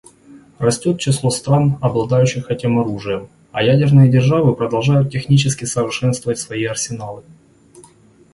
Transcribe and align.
Растет 0.57 0.99
число 0.99 1.29
стран, 1.29 1.77
обладающих 1.79 2.49
этим 2.49 2.79
оружием, 2.79 3.29
а 3.51 3.61
ядерные 3.61 4.09
державы 4.09 4.55
продолжают 4.55 5.11
технически 5.11 5.65
совершенствовать 5.65 6.39
свои 6.39 6.63
арсеналы. 6.65 7.21